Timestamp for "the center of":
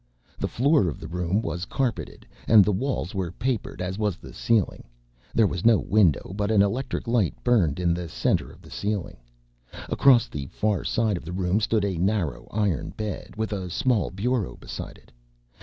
7.93-8.63